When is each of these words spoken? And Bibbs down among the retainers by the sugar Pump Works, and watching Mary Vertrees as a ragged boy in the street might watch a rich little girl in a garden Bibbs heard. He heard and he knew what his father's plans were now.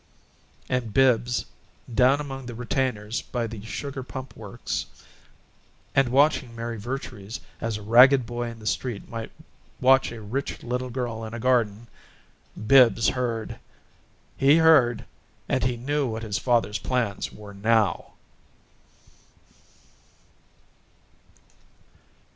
And 0.67 0.95
Bibbs 0.95 1.45
down 1.93 2.19
among 2.19 2.47
the 2.47 2.55
retainers 2.55 3.21
by 3.21 3.45
the 3.45 3.63
sugar 3.63 4.01
Pump 4.01 4.35
Works, 4.35 4.87
and 5.93 6.09
watching 6.09 6.55
Mary 6.55 6.79
Vertrees 6.79 7.39
as 7.59 7.77
a 7.77 7.83
ragged 7.83 8.25
boy 8.25 8.49
in 8.49 8.57
the 8.57 8.65
street 8.65 9.07
might 9.07 9.31
watch 9.79 10.11
a 10.11 10.19
rich 10.19 10.63
little 10.63 10.89
girl 10.89 11.23
in 11.23 11.35
a 11.35 11.39
garden 11.39 11.85
Bibbs 12.55 13.09
heard. 13.09 13.59
He 14.37 14.57
heard 14.57 15.05
and 15.47 15.63
he 15.65 15.77
knew 15.77 16.07
what 16.07 16.23
his 16.23 16.39
father's 16.39 16.79
plans 16.79 17.31
were 17.31 17.53
now. 17.53 18.13